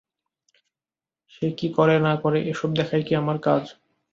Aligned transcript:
সে 1.33 1.47
কি 1.57 1.67
করে 1.77 1.95
না 2.05 2.13
করে 2.23 2.39
এসব 2.51 2.69
দেখাই 2.79 3.01
কি 3.03 3.13
আমার 3.15 3.37
কাজ। 3.41 3.63